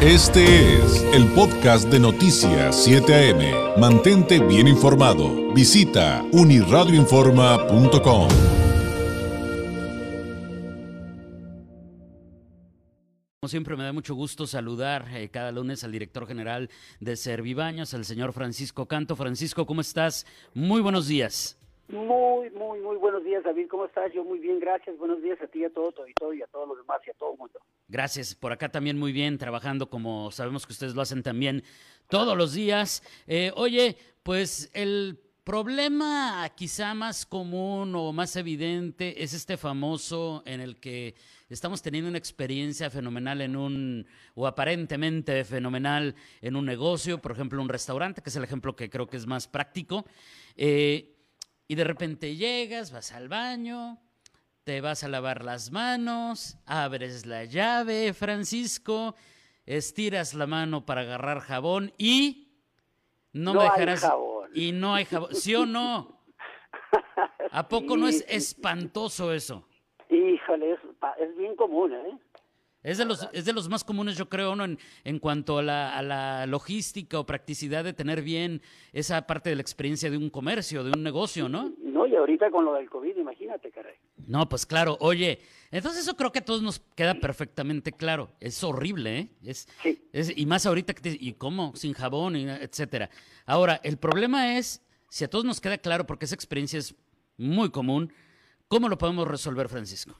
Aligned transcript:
Este 0.00 0.76
es 0.76 1.02
el 1.12 1.26
podcast 1.32 1.88
de 1.88 1.98
Noticias 1.98 2.84
7 2.84 3.32
AM. 3.32 3.80
Mantente 3.80 4.38
bien 4.38 4.68
informado. 4.68 5.52
Visita 5.52 6.24
uniradioinforma.com. 6.30 8.28
Como 13.40 13.48
siempre 13.48 13.76
me 13.76 13.82
da 13.82 13.92
mucho 13.92 14.14
gusto 14.14 14.46
saludar 14.46 15.08
eh, 15.12 15.30
cada 15.30 15.50
lunes 15.50 15.82
al 15.82 15.90
director 15.90 16.28
general 16.28 16.70
de 17.00 17.16
Servibaños, 17.16 17.92
al 17.92 18.04
señor 18.04 18.32
Francisco 18.32 18.86
Canto. 18.86 19.16
Francisco, 19.16 19.66
¿cómo 19.66 19.80
estás? 19.80 20.26
Muy 20.54 20.80
buenos 20.80 21.08
días. 21.08 21.57
Muy, 21.88 22.50
muy, 22.50 22.80
muy 22.80 22.96
buenos 22.98 23.24
días, 23.24 23.42
David. 23.42 23.66
¿Cómo 23.70 23.86
estás? 23.86 24.12
Yo 24.12 24.22
muy 24.22 24.38
bien, 24.38 24.60
gracias. 24.60 24.98
Buenos 24.98 25.22
días 25.22 25.40
a 25.40 25.46
ti, 25.46 25.64
a 25.64 25.70
todo 25.70 25.90
tu 25.92 26.02
y 26.06 26.42
a 26.42 26.46
todos 26.46 26.68
los 26.68 26.76
demás 26.76 27.00
y 27.06 27.10
a 27.10 27.14
todo 27.14 27.32
el 27.32 27.38
mundo. 27.38 27.60
Gracias. 27.88 28.34
Por 28.34 28.52
acá 28.52 28.68
también 28.68 28.98
muy 28.98 29.10
bien, 29.10 29.38
trabajando 29.38 29.88
como 29.88 30.30
sabemos 30.30 30.66
que 30.66 30.74
ustedes 30.74 30.94
lo 30.94 31.00
hacen 31.00 31.22
también 31.22 31.64
todos 32.10 32.36
los 32.36 32.52
días. 32.52 33.02
Eh, 33.26 33.52
oye, 33.56 33.96
pues 34.22 34.70
el 34.74 35.18
problema 35.44 36.46
quizá 36.54 36.92
más 36.92 37.24
común 37.24 37.94
o 37.94 38.12
más 38.12 38.36
evidente 38.36 39.22
es 39.22 39.32
este 39.32 39.56
famoso 39.56 40.42
en 40.44 40.60
el 40.60 40.78
que 40.78 41.14
estamos 41.48 41.80
teniendo 41.80 42.10
una 42.10 42.18
experiencia 42.18 42.90
fenomenal 42.90 43.40
en 43.40 43.56
un, 43.56 44.06
o 44.34 44.46
aparentemente 44.46 45.42
fenomenal 45.44 46.14
en 46.42 46.54
un 46.54 46.66
negocio, 46.66 47.22
por 47.22 47.32
ejemplo, 47.32 47.62
un 47.62 47.70
restaurante, 47.70 48.20
que 48.20 48.28
es 48.28 48.36
el 48.36 48.44
ejemplo 48.44 48.76
que 48.76 48.90
creo 48.90 49.06
que 49.06 49.16
es 49.16 49.26
más 49.26 49.48
práctico. 49.48 50.04
Eh, 50.54 51.14
y 51.68 51.74
de 51.74 51.84
repente 51.84 52.34
llegas, 52.34 52.90
vas 52.92 53.12
al 53.12 53.28
baño, 53.28 53.98
te 54.64 54.80
vas 54.80 55.04
a 55.04 55.08
lavar 55.08 55.44
las 55.44 55.70
manos, 55.70 56.56
abres 56.64 57.26
la 57.26 57.44
llave, 57.44 58.14
Francisco, 58.14 59.14
estiras 59.66 60.32
la 60.32 60.46
mano 60.46 60.86
para 60.86 61.02
agarrar 61.02 61.40
jabón 61.40 61.92
y 61.98 62.48
no, 63.34 63.52
me 63.52 63.64
dejarás 63.64 64.10
y 64.54 64.72
no 64.72 64.94
hay 64.94 65.04
jabón, 65.04 65.34
¿sí 65.34 65.54
o 65.54 65.66
no? 65.66 66.22
¿A 67.52 67.68
poco 67.68 67.98
no 67.98 68.08
es 68.08 68.24
espantoso 68.28 69.32
eso? 69.32 69.68
Híjole, 70.08 70.72
es, 70.72 70.80
es 71.20 71.36
bien 71.36 71.54
común, 71.54 71.92
¿eh? 71.92 72.18
Es 72.84 72.96
de, 72.96 73.04
los, 73.04 73.28
es 73.32 73.44
de 73.44 73.52
los 73.52 73.68
más 73.68 73.82
comunes, 73.82 74.16
yo 74.16 74.28
creo, 74.28 74.54
¿no? 74.54 74.64
En, 74.64 74.78
en 75.02 75.18
cuanto 75.18 75.58
a 75.58 75.62
la, 75.62 75.98
a 75.98 76.02
la, 76.02 76.46
logística 76.46 77.18
o 77.18 77.26
practicidad 77.26 77.82
de 77.82 77.92
tener 77.92 78.22
bien 78.22 78.62
esa 78.92 79.26
parte 79.26 79.50
de 79.50 79.56
la 79.56 79.62
experiencia 79.62 80.10
de 80.10 80.16
un 80.16 80.30
comercio, 80.30 80.84
de 80.84 80.92
un 80.92 81.02
negocio, 81.02 81.48
¿no? 81.48 81.72
No, 81.82 82.06
y 82.06 82.14
ahorita 82.14 82.52
con 82.52 82.64
lo 82.64 82.74
del 82.74 82.88
COVID, 82.88 83.16
imagínate, 83.16 83.72
caray. 83.72 83.96
No, 84.28 84.48
pues 84.48 84.64
claro, 84.64 84.96
oye, 85.00 85.40
entonces 85.72 86.02
eso 86.02 86.16
creo 86.16 86.30
que 86.30 86.38
a 86.38 86.44
todos 86.44 86.62
nos 86.62 86.78
queda 86.94 87.14
perfectamente 87.14 87.90
claro. 87.90 88.30
Es 88.38 88.62
horrible, 88.62 89.18
¿eh? 89.18 89.28
Es, 89.42 89.68
sí. 89.82 90.08
es, 90.12 90.32
y 90.36 90.46
más 90.46 90.64
ahorita 90.64 90.94
que 90.94 91.02
te, 91.02 91.16
¿y 91.18 91.32
cómo? 91.32 91.74
Sin 91.74 91.94
jabón, 91.94 92.36
y 92.36 92.48
etcétera. 92.48 93.10
Ahora, 93.44 93.80
el 93.82 93.96
problema 93.96 94.56
es, 94.56 94.86
si 95.08 95.24
a 95.24 95.28
todos 95.28 95.44
nos 95.44 95.60
queda 95.60 95.78
claro, 95.78 96.06
porque 96.06 96.26
esa 96.26 96.36
experiencia 96.36 96.78
es 96.78 96.94
muy 97.36 97.70
común, 97.70 98.12
¿cómo 98.68 98.88
lo 98.88 98.98
podemos 98.98 99.26
resolver, 99.26 99.68
Francisco? 99.68 100.14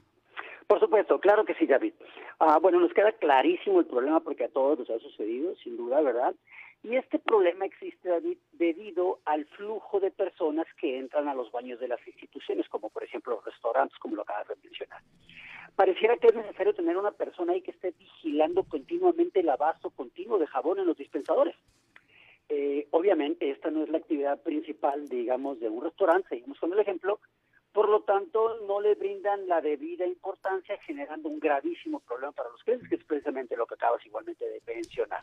Por 0.69 0.81
supuesto, 0.81 1.19
claro 1.19 1.47
que 1.47 1.55
sí, 1.55 1.67
David. 1.67 1.95
Ah, 2.39 2.59
bueno, 2.61 2.79
nos 2.79 2.93
queda 2.93 3.13
clarísimo 3.13 3.81
el 3.81 3.87
problema 3.87 4.21
porque 4.21 4.45
a 4.45 4.51
todos 4.51 4.79
nos 4.79 4.91
ha 4.91 4.99
sucedido, 4.99 5.57
sin 5.57 5.79
duda, 5.79 6.03
¿verdad? 6.03 6.35
Y 6.83 6.95
este 6.95 7.19
problema 7.19 7.65
existe, 7.65 8.11
David, 8.11 8.37
debido 8.53 9.19
al 9.25 9.47
flujo 9.47 9.99
de 9.99 10.11
personas 10.11 10.67
que 10.79 10.99
entran 10.99 11.27
a 11.27 11.35
los 11.35 11.51
baños 11.51 11.81
de 11.81 11.89
las 11.89 12.07
instituciones, 12.07 12.69
como 12.69 12.91
por 12.91 13.03
ejemplo 13.03 13.37
los 13.37 13.45
restaurantes, 13.47 13.99
como 13.99 14.17
lo 14.17 14.23
acabas 14.23 14.47
de 14.49 14.57
mencionar. 14.63 15.01
Pareciera 15.75 16.19
que 16.19 16.27
es 16.27 16.35
necesario 16.35 16.75
tener 16.75 16.99
una 16.99 17.13
persona 17.13 17.55
ahí 17.55 17.63
que 17.63 17.71
esté 17.71 17.95
vigilando 17.99 18.63
continuamente 18.65 19.41
el 19.41 19.49
abasto 19.49 19.89
continuo 19.89 20.39
de 20.39 20.47
jabón 20.49 20.81
en 20.81 20.87
los 20.87 20.99
dispensadores. 20.99 21.57
Eh, 22.51 22.89
obviamente, 22.91 23.51
esta 23.51 23.71
no 23.71 23.85
es 23.85 23.89
la 23.89 23.99
actividad 23.99 24.43
principal, 24.43 25.09
digamos, 25.09 25.61
de 25.61 25.71
un 25.71 25.83
restaurante, 25.83 26.29
seguimos 26.29 26.59
con 26.59 26.73
el 26.75 26.79
ejemplo, 26.79 27.21
por 27.79 27.91
lo 27.91 28.01
tanto, 28.01 28.59
no 28.67 28.81
le 28.81 28.97
brindan 28.97 29.47
la 29.47 29.61
debida 29.61 30.05
importancia, 30.05 30.77
generando 30.79 31.29
un 31.29 31.39
gravísimo 31.39 32.01
problema 32.01 32.33
para 32.33 32.51
los 32.51 32.61
clientes, 32.65 32.89
que 32.89 32.97
es 32.97 33.05
precisamente 33.05 33.57
lo 33.57 33.69
que 33.69 33.75
acabas 33.75 34.05
igualmente 34.05 34.45
de 34.45 34.61
mencionar. 34.67 35.23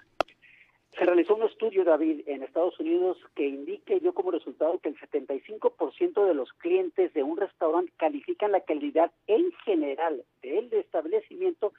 Se 0.91 1.03
realizó 1.03 1.35
un 1.35 1.43
estudio, 1.43 1.83
David, 1.83 2.21
en 2.27 2.43
Estados 2.43 2.79
Unidos 2.79 3.17
que 3.35 3.45
indica 3.45 3.93
dio 3.95 4.13
como 4.13 4.31
resultado 4.31 4.79
que 4.79 4.87
el 4.87 4.97
75% 4.97 6.25
de 6.25 6.33
los 6.33 6.53
clientes 6.53 7.13
de 7.13 7.23
un 7.23 7.35
restaurante 7.35 7.91
califican 7.97 8.53
la 8.53 8.61
calidad 8.61 9.11
en 9.27 9.51
general 9.65 10.23
del 10.41 10.71
establecimiento 10.71 11.73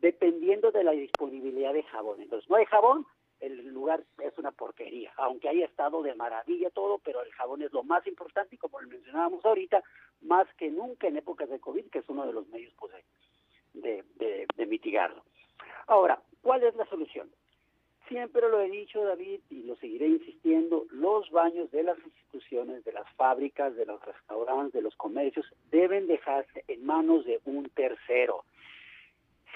dependiendo 0.00 0.70
de 0.70 0.82
la 0.82 0.92
disponibilidad 0.92 1.74
de 1.74 1.82
jabón. 1.82 2.22
Entonces, 2.22 2.48
no 2.48 2.56
hay 2.56 2.64
jabón, 2.64 3.06
el 3.42 3.66
lugar 3.68 4.04
es 4.20 4.38
una 4.38 4.52
porquería, 4.52 5.12
aunque 5.16 5.48
haya 5.48 5.66
estado 5.66 6.02
de 6.02 6.14
maravilla 6.14 6.70
todo, 6.70 6.98
pero 6.98 7.22
el 7.22 7.32
jabón 7.32 7.62
es 7.62 7.72
lo 7.72 7.82
más 7.82 8.06
importante 8.06 8.54
y 8.54 8.58
como 8.58 8.80
lo 8.80 8.88
mencionábamos 8.88 9.44
ahorita, 9.44 9.82
más 10.22 10.46
que 10.54 10.70
nunca 10.70 11.08
en 11.08 11.16
épocas 11.16 11.50
de 11.50 11.58
COVID, 11.58 11.90
que 11.90 11.98
es 11.98 12.08
uno 12.08 12.24
de 12.24 12.32
los 12.32 12.46
medios 12.48 12.72
pues, 12.78 12.92
de, 13.74 14.04
de, 14.14 14.46
de 14.56 14.66
mitigarlo. 14.66 15.24
Ahora, 15.88 16.22
¿cuál 16.40 16.62
es 16.62 16.74
la 16.76 16.86
solución? 16.86 17.30
Siempre 18.06 18.48
lo 18.48 18.60
he 18.60 18.70
dicho, 18.70 19.02
David, 19.04 19.40
y 19.50 19.64
lo 19.64 19.74
seguiré 19.76 20.06
insistiendo, 20.06 20.86
los 20.90 21.28
baños 21.30 21.70
de 21.72 21.82
las 21.82 21.98
instituciones, 21.98 22.84
de 22.84 22.92
las 22.92 23.10
fábricas, 23.14 23.74
de 23.74 23.86
los 23.86 24.04
restaurantes, 24.04 24.74
de 24.74 24.82
los 24.82 24.94
comercios, 24.96 25.46
deben 25.70 26.06
dejarse 26.06 26.64
en 26.68 26.84
manos 26.84 27.24
de 27.24 27.40
un 27.44 27.68
tercero. 27.70 28.44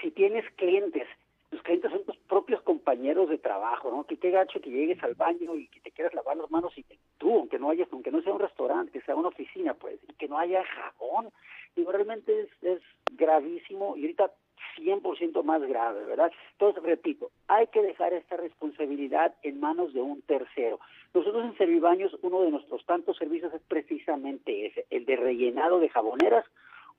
Si 0.01 0.11
tienes 0.11 0.43
clientes 0.55 1.07
tus 1.49 1.61
clientes 1.61 1.91
son 1.91 2.03
tus 2.03 2.17
propios 2.17 2.61
compañeros 2.61 3.29
de 3.29 3.37
trabajo, 3.37 3.89
¿no? 3.89 4.03
Que 4.03 4.17
qué 4.17 4.31
gacho 4.31 4.59
que 4.59 4.69
llegues 4.69 5.01
al 5.03 5.15
baño 5.15 5.55
y 5.55 5.67
que 5.67 5.79
te 5.79 5.91
quieras 5.91 6.13
lavar 6.13 6.37
las 6.37 6.51
manos 6.51 6.77
y 6.77 6.85
tú, 7.17 7.33
aunque 7.33 7.59
no 7.59 7.69
hayas, 7.69 7.87
aunque 7.91 8.11
no 8.11 8.21
sea 8.21 8.33
un 8.33 8.39
restaurante, 8.39 8.91
que 8.91 9.01
sea 9.01 9.15
una 9.15 9.29
oficina, 9.29 9.73
pues, 9.73 9.99
y 10.07 10.13
que 10.13 10.27
no 10.27 10.37
haya 10.37 10.63
jabón. 10.63 11.29
Digo, 11.75 11.91
realmente 11.91 12.41
es, 12.41 12.63
es 12.63 12.81
gravísimo 13.13 13.95
y 13.95 14.01
ahorita 14.01 14.31
100% 14.77 15.43
más 15.43 15.61
grave, 15.63 16.05
¿verdad? 16.05 16.31
Entonces, 16.53 16.83
repito, 16.83 17.31
hay 17.47 17.67
que 17.67 17.81
dejar 17.81 18.13
esta 18.13 18.37
responsabilidad 18.37 19.35
en 19.43 19.59
manos 19.59 19.93
de 19.93 20.01
un 20.01 20.21
tercero. 20.21 20.79
Nosotros 21.13 21.45
en 21.45 21.57
Servibaños, 21.57 22.15
uno 22.21 22.41
de 22.41 22.51
nuestros 22.51 22.85
tantos 22.85 23.17
servicios 23.17 23.53
es 23.53 23.61
precisamente 23.67 24.67
ese, 24.67 24.85
el 24.89 25.05
de 25.05 25.15
rellenado 25.15 25.79
de 25.79 25.89
jaboneras 25.89 26.45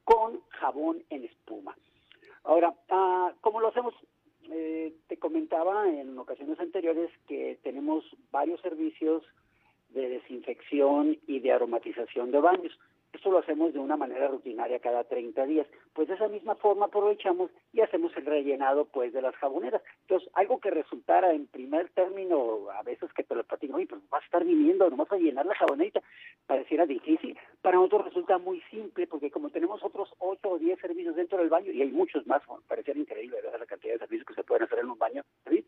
con 0.04 0.40
jabón 0.50 1.02
en 1.10 1.24
espuma. 1.24 1.76
Ahora, 2.44 2.74
ah, 2.88 3.32
¿cómo 3.40 3.60
lo 3.60 3.68
hacemos? 3.68 3.94
Eh, 4.50 4.94
te 5.08 5.18
comentaba 5.18 5.88
en 5.88 6.18
ocasiones 6.18 6.58
anteriores 6.58 7.10
que 7.26 7.58
tenemos 7.62 8.04
varios 8.30 8.60
servicios 8.60 9.22
de 9.90 10.08
desinfección 10.08 11.18
y 11.26 11.40
de 11.40 11.52
aromatización 11.52 12.30
de 12.30 12.40
baños. 12.40 12.78
Esto 13.12 13.30
lo 13.30 13.38
hacemos 13.38 13.72
de 13.72 13.78
una 13.78 13.96
manera 13.96 14.28
rutinaria 14.28 14.78
cada 14.80 15.02
30 15.04 15.46
días. 15.46 15.66
Pues 15.94 16.08
de 16.08 16.14
esa 16.14 16.28
misma 16.28 16.54
forma 16.56 16.86
aprovechamos 16.86 17.50
y 17.72 17.80
hacemos 17.80 18.14
el 18.16 18.26
rellenado 18.26 18.84
pues 18.84 19.12
de 19.12 19.22
las 19.22 19.34
jaboneras. 19.36 19.82
Entonces, 20.02 20.28
algo 20.34 20.60
que 20.60 20.70
resultara 20.70 21.32
en 21.32 21.46
primer 21.46 21.88
término, 21.90 22.70
a 22.70 22.82
veces 22.82 23.10
que 23.14 23.24
te 23.24 23.34
lo 23.34 23.44
platico, 23.44 23.76
oye, 23.76 23.86
pues 23.86 24.02
vas 24.10 24.22
a 24.22 24.24
estar 24.26 24.44
viniendo 24.44 24.88
nomás 24.90 25.10
a 25.10 25.16
llenar 25.16 25.46
la 25.46 25.54
jaboneta, 25.54 26.02
pareciera 26.46 26.84
difícil. 26.84 27.36
Para 27.62 27.76
nosotros 27.76 28.06
resulta 28.06 28.38
muy 28.38 28.60
simple 28.70 29.06
porque 29.06 29.30
como 29.30 29.50
tenemos 29.50 29.82
otros 29.82 30.14
8 30.18 30.48
o 30.48 30.58
10 30.58 30.78
servicios 30.78 31.16
dentro 31.16 31.38
del 31.38 31.48
baño, 31.48 31.72
y 31.72 31.80
hay 31.80 31.90
muchos 31.90 32.26
más, 32.26 32.42
pareciera 32.66 33.00
increíble 33.00 33.40
¿verdad? 33.42 33.58
la 33.58 33.66
cantidad 33.66 33.94
de 33.94 34.00
servicios 34.00 34.26
que 34.26 34.34
se 34.34 34.44
pueden 34.44 34.64
hacer 34.64 34.80
en 34.80 34.90
un 34.90 34.98
baño, 34.98 35.24
¿sí? 35.48 35.64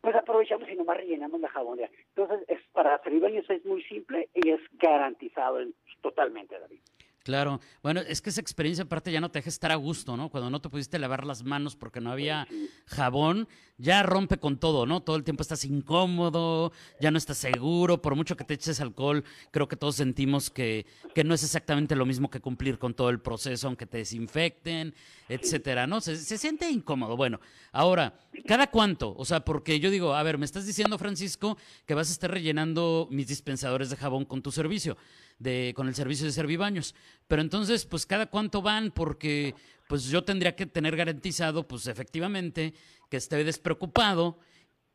pues 0.00 0.14
aprovechamos 0.14 0.68
y 0.68 0.76
nomás 0.76 0.96
rellenamos 0.96 1.40
la 1.40 1.48
jabonera. 1.48 1.90
Entonces, 2.14 2.44
es, 2.48 2.60
para 2.72 2.94
hacer 2.94 3.18
baños 3.20 3.48
es 3.50 3.64
muy 3.64 3.82
simple 3.84 4.28
y 4.34 4.50
es 4.50 4.60
garantizado 4.72 5.58
totalmente, 6.00 6.58
David. 6.58 6.80
Claro, 7.28 7.60
bueno, 7.88 8.02
es 8.06 8.20
que 8.20 8.28
esa 8.28 8.42
experiencia 8.42 8.84
aparte 8.84 9.10
ya 9.10 9.18
no 9.18 9.30
te 9.30 9.38
deja 9.38 9.48
estar 9.48 9.72
a 9.72 9.76
gusto, 9.76 10.14
¿no? 10.14 10.28
Cuando 10.28 10.50
no 10.50 10.60
te 10.60 10.68
pudiste 10.68 10.98
lavar 10.98 11.24
las 11.24 11.42
manos 11.42 11.74
porque 11.74 12.02
no 12.02 12.12
había 12.12 12.46
jabón, 12.84 13.48
ya 13.78 14.02
rompe 14.02 14.36
con 14.36 14.58
todo, 14.58 14.84
¿no? 14.84 15.00
Todo 15.02 15.16
el 15.16 15.24
tiempo 15.24 15.40
estás 15.40 15.64
incómodo, 15.64 16.70
ya 17.00 17.10
no 17.10 17.16
estás 17.16 17.38
seguro, 17.38 18.02
por 18.02 18.14
mucho 18.14 18.36
que 18.36 18.44
te 18.44 18.52
eches 18.52 18.82
alcohol, 18.82 19.24
creo 19.52 19.68
que 19.68 19.76
todos 19.76 19.96
sentimos 19.96 20.50
que, 20.50 20.84
que 21.14 21.24
no 21.24 21.32
es 21.32 21.42
exactamente 21.42 21.96
lo 21.96 22.04
mismo 22.04 22.28
que 22.28 22.40
cumplir 22.40 22.78
con 22.78 22.92
todo 22.92 23.08
el 23.08 23.20
proceso, 23.20 23.68
aunque 23.68 23.86
te 23.86 23.96
desinfecten, 23.96 24.94
etcétera, 25.26 25.86
¿no? 25.86 26.02
Se, 26.02 26.14
siente 26.36 26.70
incómodo. 26.70 27.16
Bueno, 27.16 27.40
ahora, 27.72 28.20
¿cada 28.46 28.66
cuánto? 28.66 29.14
O 29.16 29.24
sea, 29.24 29.46
porque 29.46 29.80
yo 29.80 29.90
digo, 29.90 30.14
a 30.14 30.22
ver, 30.22 30.36
me 30.36 30.44
estás 30.44 30.66
diciendo, 30.66 30.98
Francisco, 30.98 31.56
que 31.86 31.94
vas 31.94 32.10
a 32.10 32.12
estar 32.12 32.30
rellenando 32.30 33.08
mis 33.10 33.28
dispensadores 33.28 33.88
de 33.88 33.96
jabón 33.96 34.26
con 34.26 34.42
tu 34.42 34.52
servicio 34.52 34.98
de, 35.38 35.72
con 35.76 35.88
el 35.88 35.94
servicio 35.94 36.26
de 36.26 36.32
Servibaños. 36.32 36.94
Pero 37.26 37.42
entonces, 37.42 37.77
pues 37.86 38.06
cada 38.06 38.26
cuánto 38.26 38.62
van, 38.62 38.90
porque 38.90 39.54
pues 39.88 40.10
yo 40.10 40.24
tendría 40.24 40.54
que 40.54 40.66
tener 40.66 40.96
garantizado, 40.96 41.66
pues 41.66 41.86
efectivamente, 41.86 42.74
que 43.10 43.16
esté 43.16 43.42
despreocupado 43.44 44.38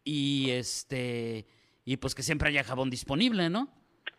y 0.03 0.51
este 0.51 1.45
y 1.85 1.97
pues 1.97 2.15
que 2.15 2.24
siempre 2.24 2.50
haya 2.50 2.63
jabón 2.63 2.89
disponible, 2.89 3.50
¿no? 3.50 3.69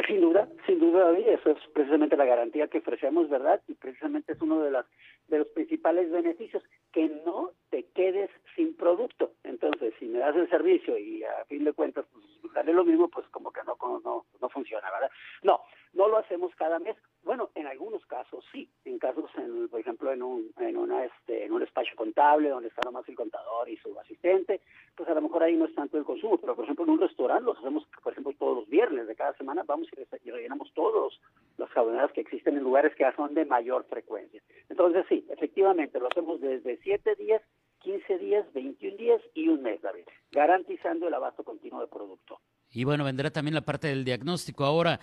Sin 0.07 0.21
duda, 0.21 0.49
sin 0.67 0.81
duda, 0.81 1.17
eso 1.19 1.51
es 1.51 1.59
precisamente 1.73 2.17
la 2.17 2.25
garantía 2.25 2.67
que 2.69 2.79
ofrecemos, 2.79 3.29
¿verdad? 3.29 3.63
Y 3.69 3.75
precisamente 3.75 4.33
es 4.33 4.43
uno 4.43 4.61
de, 4.61 4.71
las, 4.71 4.87
de 5.29 5.39
los 5.39 5.49
principales 5.49 6.11
beneficios, 6.11 6.63
que 6.93 7.09
no 7.25 7.53
te 7.71 7.87
quedes 7.95 8.29
sin 8.57 8.77
producto. 8.77 9.33
Entonces, 9.45 9.95
si 9.99 10.07
me 10.07 10.19
das 10.19 10.35
el 10.35 10.51
servicio 10.51 10.99
y 10.99 11.23
a 11.23 11.45
fin 11.47 11.65
de 11.65 11.73
cuentas 11.73 12.07
pues, 12.13 12.67
lo 12.67 12.85
mismo, 12.85 13.09
pues 13.09 13.27
como 13.29 13.53
que 13.53 13.61
no, 13.65 13.77
no, 14.05 14.27
no 14.41 14.49
funciona, 14.49 14.91
¿verdad? 14.91 15.11
No, 15.43 15.61
no 15.93 16.09
lo 16.09 16.19
hacemos 16.19 16.55
cada 16.57 16.79
mes. 16.79 16.97
Bueno, 17.25 17.51
en 17.55 17.67
algunos 17.67 18.05
casos 18.07 18.45
sí, 18.53 18.69
en 18.85 18.99
casos, 18.99 19.31
en, 19.37 19.69
por 19.69 19.81
ejemplo, 19.81 20.13
en 20.13 20.23
un, 20.23 20.53
en, 20.59 20.77
una, 20.77 21.05
este, 21.05 21.45
en 21.45 21.53
un 21.53 21.61
despacho 21.61 21.97
contable 21.97 22.51
donde 22.51 22.69
está 22.69 22.83
nomás 22.85 23.09
el 23.09 23.15
contador 23.15 23.69
y 23.69 23.77
su 23.79 23.99
asistente, 23.99 24.61
pues 24.95 25.09
a 25.09 25.15
lo 25.15 25.23
mejor 25.23 25.43
ahí 25.43 25.57
no 25.57 25.65
es 25.65 25.75
tanto 25.75 25.97
el 25.97 26.05
consumo, 26.05 26.37
pero 26.39 26.55
por 26.55 26.65
ejemplo 26.65 26.85
en 26.85 26.91
un 26.91 27.01
restaurante 27.01 27.45
lo 27.45 27.53
hacemos, 27.53 27.87
por 28.03 28.13
ejemplo, 28.13 28.33
todos 28.39 28.59
los 28.59 28.69
viernes 28.69 29.07
de 29.07 29.17
cada 29.17 29.35
semana, 29.37 29.65
vamos 29.67 29.89
y 30.23 30.31
rellenamos 30.31 30.73
todos 30.75 31.19
las 31.57 31.71
jaboneras 31.71 32.13
que 32.13 32.21
existen 32.21 32.57
en 32.57 32.63
lugares 32.63 32.95
que 32.95 33.11
son 33.17 33.35
de 33.35 33.45
mayor 33.47 33.85
frecuencia. 33.85 34.43
Entonces 34.69 35.07
sí, 35.09 35.27
efectivamente, 35.31 35.99
lo 35.99 36.09
hacemos 36.09 36.41
desde 36.41 36.79
7 36.83 37.15
días 37.17 37.43
15 37.85 38.19
días, 38.19 38.47
21 38.55 38.97
días 38.97 39.21
y 39.35 39.49
un 39.49 39.63
mes, 39.63 39.81
David, 39.83 40.05
garantizando 40.33 41.07
el 41.07 41.15
abasto 41.15 41.45
continuo 41.45 41.81
de 41.81 41.87
producto. 41.87 42.41
Y 42.71 42.85
bueno, 42.85 43.05
vendrá 43.05 43.31
también 43.31 43.55
la 43.55 43.61
parte 43.61 43.89
del 43.89 44.05
diagnóstico. 44.05 44.65
Ahora, 44.65 44.99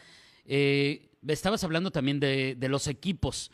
eh, 0.46 1.11
estabas 1.28 1.64
hablando 1.64 1.92
también 1.92 2.20
de, 2.20 2.56
los 2.70 2.88
equipos. 2.88 3.52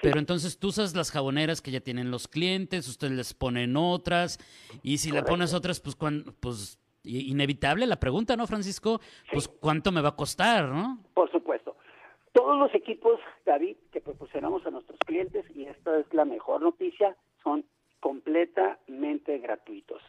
Pero 0.00 0.20
entonces 0.20 0.58
tú 0.58 0.68
usas 0.68 0.94
las 0.94 1.10
jaboneras 1.10 1.60
que 1.60 1.72
ya 1.72 1.80
tienen 1.80 2.12
los 2.12 2.28
clientes, 2.28 2.86
ustedes 2.86 3.14
les 3.14 3.34
ponen 3.34 3.76
otras, 3.76 4.38
y 4.82 4.98
si 4.98 5.10
le 5.10 5.24
pones 5.24 5.54
otras, 5.54 5.80
pues, 5.80 5.96
pues 6.40 6.78
inevitable 7.02 7.84
la 7.86 7.98
pregunta, 7.98 8.36
¿no, 8.36 8.46
Francisco? 8.46 9.00
Pues 9.32 9.48
cuánto 9.48 9.90
me 9.90 10.00
va 10.00 10.10
a 10.10 10.16
costar, 10.16 10.68
¿no? 10.68 10.98
Por 11.14 11.30
supuesto. 11.32 11.76
Todos 12.32 12.56
los 12.56 12.72
equipos, 12.74 13.18
David, 13.44 13.76
que 13.90 14.00
proporcionamos 14.00 14.64
a 14.66 14.70
nuestros 14.70 14.98
clientes, 15.00 15.44
y 15.56 15.64
esta 15.64 15.98
es 15.98 16.06
la 16.12 16.24
mejor 16.24 16.62
noticia, 16.62 17.16
son 17.42 17.64
completamente 17.98 19.38
gratuitos. 19.38 20.02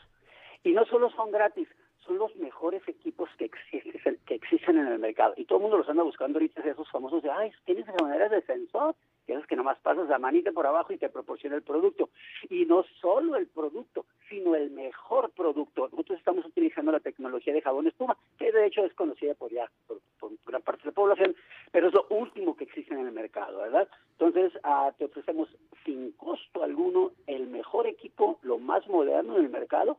Y 0.64 0.74
no 0.74 0.86
solo 0.86 1.10
son 1.12 1.32
gratis, 1.32 1.68
son 2.06 2.18
los 2.18 2.36
mejores 2.38 2.82
equipos 2.88 3.30
que 3.38 3.46
existen, 3.46 4.18
que 4.26 4.36
existen 4.36 4.78
en 4.78 4.88
el 4.88 5.00
mercado. 5.00 5.34
Y 5.38 5.46
todo 5.46 5.58
el 5.60 5.64
mundo 5.64 5.78
los 5.78 5.90
anda 5.90 6.04
buscando 6.04 6.38
ahorita, 6.38 6.62
esos 6.62 6.90
famosos 6.90 7.22
de, 7.24 7.32
ay, 7.32 7.52
tienes 7.66 7.86
maneras 8.02 8.32
de 8.32 8.42
sensor, 8.44 8.96
que 9.26 9.34
es 9.34 9.46
que 9.46 9.56
nomás 9.56 9.78
pasas 9.80 10.08
la 10.10 10.18
manita 10.18 10.52
por 10.52 10.66
abajo 10.66 10.94
y 10.94 10.98
te 10.98 11.10
proporciona 11.10 11.56
el 11.56 11.62
producto. 11.62 12.10
Y 12.50 12.66
no 12.66 12.84
solo 13.02 13.36
el 13.36 13.48
producto, 13.48 14.06
sino 14.30 14.56
el 14.56 14.72
mejor 14.72 15.32
producto. 15.32 15.90
Nosotros 15.90 16.18
estamos 16.18 16.46
utilizando 16.46 16.92
la 16.92 17.00
tecnología 17.00 17.54
de 17.54 17.62
jabón 17.62 17.88
espuma, 17.88 18.18
que 18.38 18.52
de 18.52 18.66
hecho 18.66 18.84
es 18.86 18.94
conocida 18.94 19.36
por 19.36 19.52
ya, 19.52 19.70
por, 19.88 20.00
gran 20.46 20.62
parte 20.62 20.84
de 20.84 20.90
la 20.90 20.96
población, 20.96 21.36
pero 21.72 21.88
es 21.88 21.94
lo 21.94 22.08
último 22.10 22.56
que 22.56 22.64
existe 22.64 22.94
en 22.94 23.02
el 23.02 23.12
mercado, 23.12 23.60
¿verdad? 23.60 23.88
Entonces, 24.14 24.52
ah, 24.64 24.92
te 24.98 25.06
ofrecemos 25.06 25.48
sin 25.86 26.12
costo 26.14 26.64
alguno 26.64 27.12
el 27.28 27.48
mejor 27.48 27.88
equipo, 27.88 28.40
lo 28.42 28.58
más 28.58 28.88
moderno 28.88 29.38
en 29.38 29.46
el 29.46 29.50
mercado, 29.50 29.98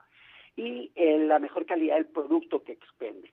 y 0.61 0.93
eh, 0.95 1.19
la 1.19 1.39
mejor 1.39 1.65
calidad 1.65 1.97
del 1.97 2.07
producto 2.07 2.63
que 2.63 2.73
expende, 2.73 3.33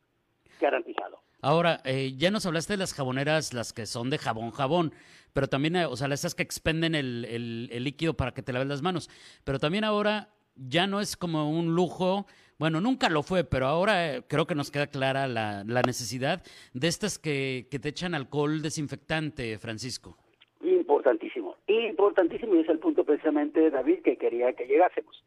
garantizado. 0.61 1.19
Ahora, 1.41 1.81
eh, 1.83 2.13
ya 2.17 2.31
nos 2.31 2.45
hablaste 2.45 2.73
de 2.73 2.77
las 2.77 2.93
jaboneras, 2.93 3.53
las 3.53 3.73
que 3.73 3.85
son 3.85 4.09
de 4.09 4.17
jabón, 4.17 4.51
jabón, 4.51 4.93
pero 5.33 5.47
también, 5.47 5.75
eh, 5.75 5.85
o 5.85 5.95
sea, 5.97 6.07
esas 6.07 6.35
que 6.35 6.43
expenden 6.43 6.95
el, 6.95 7.25
el, 7.69 7.83
líquido 7.83 8.15
para 8.15 8.31
que 8.31 8.41
te 8.41 8.53
laves 8.53 8.67
las 8.69 8.81
manos. 8.81 9.09
Pero 9.43 9.59
también 9.59 9.83
ahora 9.83 10.29
ya 10.55 10.87
no 10.87 11.01
es 11.01 11.17
como 11.17 11.51
un 11.51 11.75
lujo, 11.75 12.25
bueno, 12.57 12.79
nunca 12.79 13.09
lo 13.09 13.23
fue, 13.23 13.43
pero 13.43 13.67
ahora 13.67 14.21
creo 14.27 14.47
que 14.47 14.55
nos 14.55 14.71
queda 14.71 14.87
clara 14.87 15.27
la, 15.27 15.63
la 15.65 15.81
necesidad 15.81 16.41
de 16.73 16.87
estas 16.87 17.19
que, 17.19 17.67
que 17.69 17.77
te 17.77 17.89
echan 17.89 18.15
alcohol 18.15 18.61
desinfectante, 18.61 19.59
Francisco. 19.59 20.17
Importantísimo, 20.61 21.55
importantísimo, 21.67 22.55
y 22.55 22.59
es 22.61 22.69
el 22.69 22.79
punto 22.79 23.03
precisamente, 23.03 23.69
David, 23.69 23.99
que 24.01 24.17
quería 24.17 24.53
que 24.53 24.65
llegásemos. 24.65 25.23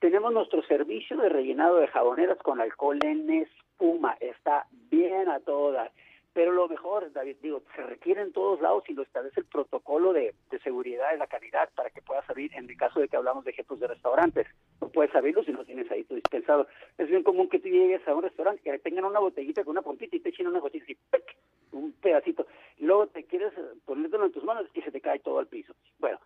Tenemos 0.00 0.32
nuestro 0.32 0.62
servicio 0.62 1.18
de 1.18 1.28
rellenado 1.28 1.76
de 1.76 1.86
jaboneras 1.86 2.38
con 2.38 2.58
alcohol 2.58 2.98
en 3.04 3.28
espuma. 3.30 4.16
Está 4.18 4.66
bien 4.90 5.28
a 5.28 5.40
todas. 5.40 5.92
Pero 6.32 6.52
lo 6.52 6.68
mejor, 6.68 7.12
David, 7.12 7.36
digo, 7.42 7.62
se 7.76 7.82
requiere 7.82 8.22
en 8.22 8.32
todos 8.32 8.62
lados 8.62 8.84
y 8.88 8.94
lo 8.94 9.02
establece 9.02 9.40
el 9.40 9.46
protocolo 9.46 10.14
de, 10.14 10.34
seguridad 10.64 11.10
de 11.10 11.18
la 11.18 11.26
calidad 11.26 11.68
para 11.74 11.90
que 11.90 12.00
pueda 12.00 12.24
salir 12.24 12.50
en 12.54 12.70
el 12.70 12.76
caso 12.78 12.98
de 12.98 13.08
que 13.08 13.16
hablamos 13.16 13.44
de 13.44 13.50
ejemplos 13.50 13.78
de 13.78 13.88
restaurantes. 13.88 14.46
No 14.80 14.88
puedes 14.88 15.14
abrirlo 15.14 15.44
si 15.44 15.52
no 15.52 15.66
tienes 15.66 15.90
ahí 15.90 16.04
tu 16.04 16.14
dispensador. 16.14 16.66
Es 16.96 17.08
bien 17.08 17.22
común 17.22 17.50
que 17.50 17.58
tú 17.58 17.68
llegues 17.68 18.06
a 18.08 18.14
un 18.14 18.22
restaurante 18.22 18.62
que 18.62 18.78
tengan 18.78 19.04
una 19.04 19.18
botellita 19.18 19.64
con 19.64 19.72
una 19.72 19.82
puntita 19.82 20.16
y 20.16 20.20
te 20.20 20.30
echen 20.30 20.46
una 20.46 20.60
gotita 20.60 20.86
y 20.88 20.94
¡pec! 20.94 21.36
un 21.72 21.92
pedacito. 21.92 22.46
Luego 22.78 23.08
te 23.08 23.24
quieres 23.24 23.52
ponértelo 23.84 24.24
en 24.24 24.32
tus 24.32 24.44
manos 24.44 24.66
y 24.72 24.80
se 24.80 24.90
te 24.90 25.00
cae 25.02 25.18
todo 25.18 25.40
al 25.40 25.46
piso. 25.46 25.74
Bueno, 25.98 26.18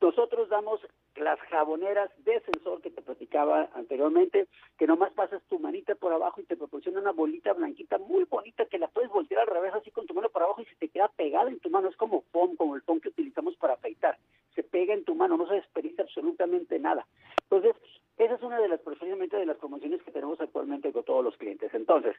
nosotros 0.00 0.48
damos 0.48 0.80
las 1.16 1.38
jaboneras 1.42 2.10
de 2.24 2.40
sensor 2.40 2.80
que 2.82 2.90
te 2.90 3.02
platicaba 3.02 3.68
anteriormente, 3.74 4.48
que 4.76 4.86
nomás 4.86 5.12
pasas 5.12 5.42
tu 5.48 5.58
manita 5.58 5.94
por 5.94 6.12
abajo 6.12 6.40
y 6.40 6.44
te 6.44 6.56
proporciona 6.56 7.00
una 7.00 7.12
bolita 7.12 7.52
blanquita 7.52 7.98
muy 7.98 8.24
bonita 8.24 8.66
que 8.66 8.78
la 8.78 8.88
puedes 8.88 9.10
voltear 9.10 9.42
al 9.42 9.54
revés 9.54 9.74
así 9.74 9.90
con 9.90 10.06
tu 10.06 10.14
mano 10.14 10.28
por 10.28 10.42
abajo 10.42 10.62
y 10.62 10.66
se 10.66 10.76
te 10.76 10.88
queda 10.88 11.08
pegada 11.08 11.48
en 11.48 11.60
tu 11.60 11.70
mano. 11.70 11.88
Es 11.88 11.96
como 11.96 12.22
foam, 12.32 12.56
como 12.56 12.74
el 12.74 12.82
foam 12.82 13.00
que 13.00 13.08
utilizamos 13.08 13.56
para 13.56 13.74
afeitar. 13.74 14.18
Se 14.54 14.62
pega 14.62 14.94
en 14.94 15.04
tu 15.04 15.14
mano, 15.14 15.36
no 15.36 15.46
se 15.46 15.54
desperdicia 15.54 16.04
absolutamente 16.04 16.78
nada. 16.78 17.06
Entonces, 17.42 17.76
esa 18.18 18.34
es 18.34 18.42
una 18.42 18.58
de 18.58 18.68
las, 18.68 18.80
precisamente 18.80 19.36
de 19.36 19.46
las 19.46 19.56
promociones 19.56 20.02
que 20.02 20.10
tenemos 20.10 20.40
actualmente 20.40 20.92
con 20.92 21.04
todos 21.04 21.24
los 21.24 21.36
clientes. 21.36 21.72
Entonces, 21.74 22.16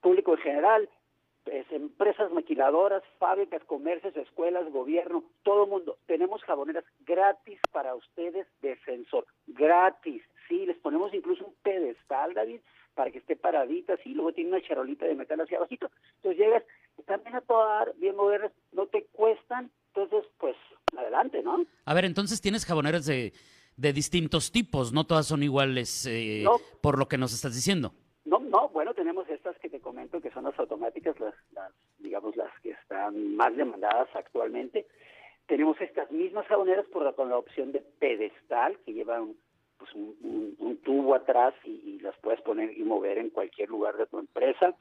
público 0.00 0.32
en 0.32 0.38
general, 0.38 0.88
fábricas, 3.18 3.62
comercios, 3.64 4.16
escuelas, 4.16 4.70
gobierno, 4.72 5.24
todo 5.42 5.64
el 5.64 5.70
mundo. 5.70 5.98
Tenemos 6.06 6.42
jaboneras 6.42 6.84
gratis 7.00 7.60
para 7.72 7.94
ustedes 7.94 8.46
de 8.62 8.76
sensor, 8.84 9.26
gratis. 9.46 10.22
Sí, 10.48 10.66
les 10.66 10.76
ponemos 10.78 11.12
incluso 11.12 11.44
un 11.44 11.54
pedestal, 11.62 12.34
David, 12.34 12.60
para 12.94 13.10
que 13.10 13.18
esté 13.18 13.36
paradita, 13.36 13.94
así, 13.94 14.14
luego 14.14 14.32
tiene 14.32 14.50
una 14.50 14.62
charolita 14.62 15.06
de 15.06 15.14
metal 15.14 15.40
hacia 15.40 15.58
abajito. 15.58 15.90
Entonces 16.16 16.38
llegas, 16.38 16.62
están 16.98 17.22
bien 17.22 17.36
a 17.36 17.40
toda 17.40 17.86
bien 17.96 18.16
modernas, 18.16 18.52
no 18.72 18.86
te 18.86 19.04
cuestan, 19.12 19.70
entonces 19.94 20.30
pues 20.38 20.56
adelante, 20.96 21.42
¿no? 21.42 21.64
A 21.84 21.94
ver, 21.94 22.04
entonces 22.04 22.40
tienes 22.40 22.64
jaboneras 22.64 23.06
de, 23.06 23.32
de 23.76 23.92
distintos 23.92 24.50
tipos, 24.50 24.92
no 24.92 25.04
todas 25.04 25.26
son 25.26 25.42
iguales 25.42 26.06
eh, 26.06 26.44
por 26.80 26.98
lo 26.98 27.06
que 27.08 27.18
nos 27.18 27.32
estás 27.32 27.54
diciendo. 27.54 27.92
No, 28.24 28.40
no, 28.40 28.68
bueno, 28.70 28.94
tenemos 28.94 29.28
estas 29.28 29.56
que 29.58 29.68
te 29.68 29.80
comento 29.80 30.20
que 30.20 30.30
son 30.30 30.44
las 30.44 30.58
automáticas, 30.58 31.14
las, 31.20 31.34
digamos 31.98 32.34
las 32.36 32.48
que 32.48 32.55
están 32.55 32.55
más 33.12 33.56
demandadas 33.56 34.08
actualmente. 34.14 34.86
Tenemos 35.46 35.80
estas 35.80 36.10
mismas 36.10 36.46
jaboneras 36.46 36.86
por 36.86 37.02
la, 37.02 37.12
con 37.12 37.28
la 37.30 37.38
opción 37.38 37.72
de 37.72 37.80
pedestal 37.80 38.76
que 38.84 38.92
llevan 38.92 39.34
pues, 39.78 39.92
un, 39.94 40.80
tubo 40.84 41.14
atrás 41.14 41.54
y, 41.64 41.98
las 42.00 42.16
puedes 42.18 42.40
poner 42.42 42.76
y 42.76 42.82
mover 42.82 43.18
en 43.18 43.30
cualquier 43.30 43.68
lugar 43.68 43.96
de 43.96 44.06
tu 44.06 44.18
empresa. 44.18 44.74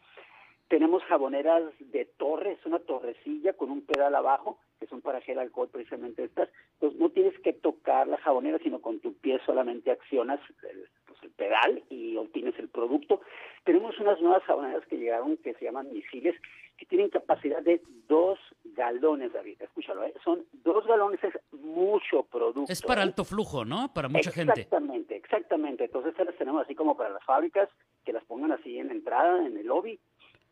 Tenemos 0.68 1.04
jaboneras 1.04 1.64
de 1.80 2.06
torre, 2.06 2.54
es 2.54 2.66
una 2.66 2.80
torrecilla 2.80 3.54
con 3.54 3.70
un 3.70 3.82
pedal 3.82 4.16
abajo, 4.16 4.58
que 4.80 4.88
son 4.88 5.02
para 5.02 5.22
gel 5.22 5.38
alcohol 5.40 5.70
precisamente 5.72 6.24
estas. 6.24 6.50
Entonces 6.74 7.00
no 7.00 7.10
tienes 7.10 7.38
que 7.40 7.54
tocar 7.54 8.08
la 8.08 8.18
jabonera, 8.18 8.58
sino 8.60 8.82
con 8.82 9.00
tu 9.00 9.14
pie 9.14 9.40
solamente 9.46 9.92
accionas 9.92 10.40
el, 10.70 10.90
pues, 11.06 11.20
el 11.22 11.30
pedal 11.32 11.84
y 11.90 12.18
obtienes 12.18 12.58
el 12.58 12.70
producto. 12.70 13.22
Tenemos 13.64 14.00
unas 14.00 14.20
nuevas 14.22 14.44
jaboneras 14.44 14.86
que 14.88 14.98
llegaron 14.98 15.38
que 15.38 15.54
se 15.54 15.66
llaman 15.66 15.94
misiles, 15.94 16.36
que 16.78 16.86
tienen 16.86 17.10
capacidad 17.10 17.62
de 17.62 17.82
dos 18.08 18.38
galones, 18.64 19.34
David. 19.34 19.62
Escúchalo, 19.62 20.04
¿eh? 20.04 20.14
son 20.24 20.46
dos 20.52 20.86
galones, 20.86 21.24
es 21.24 21.34
mucho 21.54 22.24
producto. 22.24 22.72
Es 22.72 22.82
para 22.82 23.02
¿eh? 23.02 23.06
alto 23.06 23.24
flujo, 23.24 23.66
¿no? 23.66 23.94
Para 23.94 24.10
mucha 24.10 24.32
gente. 24.32 24.62
Exactamente, 24.62 25.16
exactamente. 25.16 25.86
Entonces 25.86 26.14
las 26.18 26.36
tenemos 26.36 26.64
así 26.64 26.76
como 26.76 26.98
para 26.98 27.12
las 27.12 27.24
fábricas, 27.24 27.70
que 28.04 28.14
las 28.14 28.24
pongan 28.26 28.52
así 28.52 28.78
en 28.78 28.88
la 28.88 28.94
entrada, 28.94 29.46
en 29.46 29.58
el 29.58 29.68
lobby, 29.68 30.00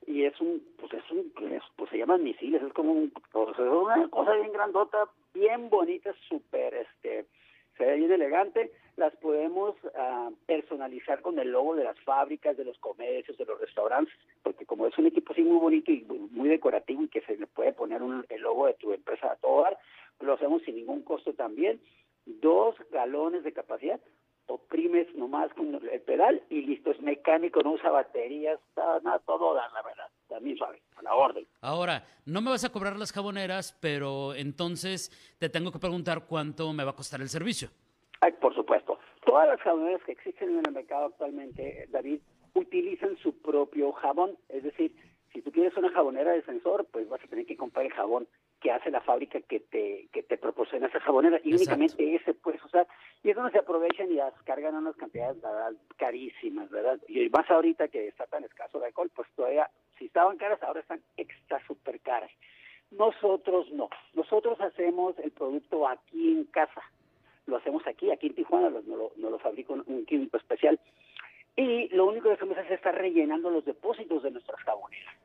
y 0.08 0.24
es 0.24 0.40
un, 0.42 0.64
pues 0.80 0.94
es 0.94 1.12
un, 1.12 1.32
pues 1.76 1.90
se 1.90 1.98
llaman 1.98 2.24
misiles, 2.24 2.62
es 2.62 2.74
como 2.74 2.92
un, 2.94 3.12
es 3.16 3.60
una 3.60 4.08
cosa 4.10 4.34
bien 4.36 4.52
grandota, 4.52 5.08
bien 5.34 5.70
bonita, 5.70 6.14
súper, 6.28 6.74
este, 6.74 7.26
se 7.78 7.86
ve 7.86 7.96
bien 7.96 8.12
elegante, 8.12 8.72
las 8.98 9.16
podemos 9.16 9.76
ah, 9.96 10.30
personalizar 10.46 11.22
con 11.22 11.40
el 11.40 11.52
logo 11.52 11.76
de 11.76 11.84
las 11.84 12.00
fábricas, 12.02 12.56
de 12.58 12.66
los 12.66 12.78
comercios, 12.78 13.38
de 13.38 13.46
los 13.46 13.60
restaurantes, 13.60 14.14
porque 14.44 14.66
como 14.66 14.88
es 14.88 14.98
un 14.98 15.08
equipo 15.08 15.34
así 15.34 15.42
muy 15.42 15.60
bonito 15.60 15.92
y 15.92 16.06
muy, 16.32 16.50
decorativo 16.50 17.04
y 17.04 17.08
que 17.08 17.22
se 17.22 17.38
le 17.38 17.48
puede 17.48 17.74
poner 17.74 18.02
el 18.30 18.42
logo 18.42 18.68
de 18.68 18.74
tu 18.76 18.94
empresa 18.94 19.32
a 19.32 19.36
todo 19.38 19.66
lo 20.24 20.34
hacemos 20.34 20.62
sin 20.64 20.76
ningún 20.76 21.02
costo 21.02 21.34
también. 21.34 21.80
Dos 22.26 22.76
galones 22.92 23.44
de 23.44 23.52
capacidad, 23.52 24.00
oprimes 24.48 25.08
nomás 25.16 25.54
con 25.54 25.74
el 25.74 26.02
pedal 26.02 26.42
y 26.50 26.62
listo, 26.62 26.92
es 26.92 27.02
mecánico, 27.02 27.62
no 27.62 27.72
usa 27.74 27.90
baterías, 27.90 28.60
nada, 28.76 29.20
todo 29.20 29.54
da, 29.54 29.70
la 29.74 29.82
verdad, 29.82 30.08
también 30.28 30.58
suave, 30.58 30.82
a 30.96 31.02
la 31.02 31.16
orden. 31.16 31.46
Ahora, 31.62 32.04
no 32.26 32.42
me 32.42 32.50
vas 32.50 32.66
a 32.66 32.72
cobrar 32.72 32.98
las 32.98 33.12
jaboneras, 33.12 33.78
pero 33.82 34.34
entonces 34.36 35.12
te 35.40 35.50
tengo 35.50 35.72
que 35.72 35.80
preguntar 35.80 36.26
cuánto 36.28 36.72
me 36.74 36.84
va 36.84 36.92
a 36.92 36.96
costar 36.96 37.22
el 37.22 37.30
servicio. 37.30 37.70
Ay, 38.22 38.34
por 38.34 38.54
supuesto. 38.56 39.00
Todas 39.26 39.48
las 39.48 39.60
jaboneras 39.62 40.02
que 40.06 40.14
existen 40.14 40.58
en 40.58 40.64
el 40.66 40.74
mercado 40.74 41.06
actualmente, 41.06 41.88
David, 41.90 42.20
utilizan 42.54 43.18
su 43.18 43.42
propio 43.42 43.92
jabón. 43.94 44.38
Es 44.50 44.64
decir, 44.64 44.94
si 45.34 45.42
tú 45.42 45.52
quieres 45.52 45.76
una 45.78 45.92
jabonera 45.92 46.32
de 46.32 46.44
sensor, 46.44 46.86
pues 46.92 47.10
vas 47.10 47.24
a 47.24 47.28
tener 47.28 47.46
que 47.46 47.58
comprar 47.58 47.86
el 47.86 47.94
jabón 47.94 48.28
que 48.62 48.72
hace 48.72 48.92
la 48.92 49.02
fábrica 49.02 49.42
que 49.42 49.60
te, 49.60 50.08
que 50.14 50.24
te 50.24 50.38
proporciona 50.38 50.88
esa 50.88 51.02
jabonera 51.02 51.40
y 51.44 51.54
únicamente 51.54 52.16
ese 52.16 52.34
puedes 52.34 52.64
usar 52.64 52.88
se 53.50 53.60
aprovechan 53.60 54.12
y 54.12 54.16
las 54.16 54.34
cargan 54.44 54.76
unas 54.76 54.96
cantidades 54.96 55.38
carísimas, 55.98 56.70
¿verdad? 56.70 57.00
Y 57.08 57.30
más 57.30 57.50
ahorita 57.50 57.88
que 57.88 58.08
está 58.08 58.26
tan 58.28 58.44
escaso 58.44 58.78
el 58.78 58.86
alcohol, 58.86 59.12
pues 59.16 59.28
todavía, 59.36 59.70
si 59.98 60.06
estaban 60.06 60.38
caras, 60.38 60.62
ahora 60.64 60.82
están 60.82 61.02
extra 61.18 61.66
super 61.66 62.00
caras. 62.02 62.32
Nosotros 62.92 63.72
no, 63.72 63.90
nosotros 64.14 64.60
hacemos 64.62 65.18
el 65.20 65.32
producto 65.32 65.88
aquí 65.88 66.32
en 66.32 66.46
casa, 66.46 66.82
lo 67.48 67.58
hacemos 67.58 67.86
aquí, 67.88 68.12
aquí 68.12 68.28
en 68.28 68.36
Tijuana, 68.36 68.70
nos 68.70 68.86
lo, 68.86 69.12
no 69.18 69.30
lo 69.30 69.40
fabrica 69.40 69.74
un, 69.74 70.06
químico 70.06 70.38
especial 70.38 70.80
y 71.56 71.88
lo 71.90 72.06
único 72.06 72.30
que 72.30 72.36
hacemos 72.36 72.58
es 72.58 72.70
estar 72.72 72.96
rellenando 72.96 73.50
los 73.50 73.66
depósitos 73.66 74.24
de 74.24 74.32
nuestras 74.32 74.60
jaboneras. 74.62 75.16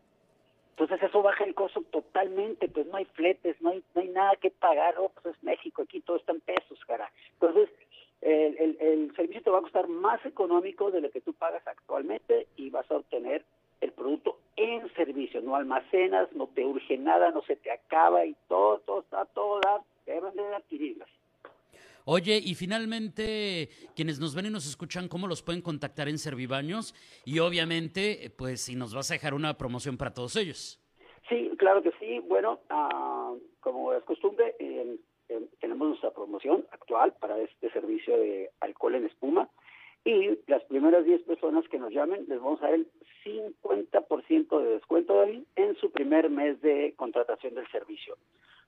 Entonces 0.70 1.02
eso 1.02 1.22
baja 1.22 1.44
el 1.44 1.54
costo 1.54 1.82
totalmente, 1.90 2.68
pues 2.68 2.86
no 2.86 2.96
hay 2.96 3.04
fletes, 3.06 3.60
no 3.60 3.70
hay, 3.70 3.82
no 3.94 4.00
hay 4.00 4.08
nada 4.08 4.36
que 4.36 4.50
pagar, 4.50 4.94
oh, 4.98 5.10
pues 5.10 5.34
es 5.34 5.42
México, 5.42 5.82
aquí 5.82 6.00
todo 6.00 6.18
está 6.18 6.32
en 6.32 6.40
pesos, 6.40 6.78
cara. 6.86 7.10
Entonces 7.32 7.68
el, 8.20 8.76
el, 8.80 9.14
servicio 9.14 9.42
te 9.42 9.50
va 9.50 9.58
a 9.58 9.62
costar 9.62 9.88
más 9.88 10.24
económico 10.26 10.90
de 10.90 11.00
lo 11.00 11.10
que 11.10 11.20
tú 11.20 11.32
pagas 11.34 11.66
actualmente 11.66 12.48
y 12.56 12.70
vas 12.70 12.90
a 12.90 12.96
obtener 12.96 13.44
el 13.80 13.92
producto 13.92 14.38
en 14.56 14.92
servicio, 14.94 15.40
no 15.40 15.54
almacenas, 15.54 16.32
no 16.32 16.48
te 16.48 16.64
urge 16.64 16.98
nada, 16.98 17.30
no 17.30 17.42
se 17.42 17.56
te 17.56 17.70
acaba 17.70 18.26
y 18.26 18.34
todo, 18.48 18.80
todo 18.80 19.00
está 19.00 19.24
todo, 19.26 19.60
deben 20.04 20.34
de 20.34 20.54
adquirirlas. 20.54 21.08
Oye, 22.04 22.40
y 22.42 22.54
finalmente, 22.54 23.68
quienes 23.94 24.18
nos 24.18 24.34
ven 24.34 24.46
y 24.46 24.50
nos 24.50 24.66
escuchan, 24.66 25.08
¿cómo 25.08 25.26
los 25.26 25.42
pueden 25.42 25.60
contactar 25.60 26.08
en 26.08 26.16
Servibaños? 26.16 26.94
Y 27.26 27.38
obviamente, 27.38 28.32
pues 28.36 28.62
si 28.62 28.76
nos 28.76 28.94
vas 28.94 29.10
a 29.10 29.14
dejar 29.14 29.34
una 29.34 29.58
promoción 29.58 29.98
para 29.98 30.14
todos 30.14 30.34
ellos. 30.36 30.80
Sí, 31.28 31.50
claro 31.58 31.82
que 31.82 31.92
sí. 32.00 32.18
Bueno, 32.20 32.60
uh, 32.70 33.38
como 33.60 33.92
es 33.92 34.02
costumbre, 34.04 34.56
eh, 35.28 35.46
tenemos 35.60 35.88
nuestra 35.88 36.10
promoción 36.10 36.64
actual 36.70 37.12
para 37.20 37.38
este 37.38 37.70
servicio 37.70 38.16
de 38.16 38.50
alcohol 38.60 38.94
en 38.94 39.06
espuma 39.06 39.48
y 40.04 40.38
las 40.46 40.62
primeras 40.64 41.04
10 41.04 41.22
personas 41.22 41.66
que 41.68 41.78
nos 41.78 41.92
llamen 41.92 42.24
les 42.28 42.40
vamos 42.40 42.62
a 42.62 42.66
dar 42.66 42.74
el 42.74 42.86
50% 43.24 44.60
de 44.60 44.70
descuento, 44.70 45.12
de 45.12 45.18
David, 45.20 45.42
en 45.56 45.74
su 45.76 45.90
primer 45.90 46.30
mes 46.30 46.60
de 46.62 46.94
contratación 46.96 47.54
del 47.54 47.70
servicio. 47.70 48.16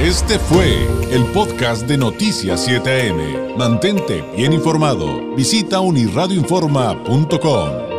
Este 0.00 0.38
fue 0.40 0.66
el 1.12 1.24
podcast 1.32 1.86
de 1.86 1.96
Noticias 1.96 2.68
7am. 2.68 3.56
Mantente 3.56 4.24
bien 4.36 4.52
informado. 4.52 5.34
Visita 5.36 5.78
unirradioinforma.com. 5.80 7.93